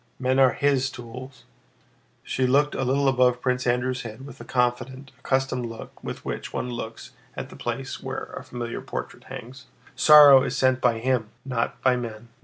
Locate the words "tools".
0.89-1.43